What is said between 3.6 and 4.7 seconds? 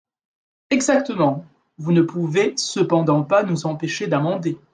empêcher d’amender.